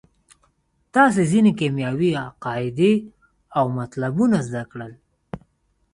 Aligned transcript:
تاسې 0.93 1.21
ځینې 1.31 1.51
کیمیاوي 1.59 2.11
قاعدې 2.43 2.93
او 3.57 3.65
مطلبونه 3.77 4.37
زده 4.47 4.63
کړل. 4.71 4.93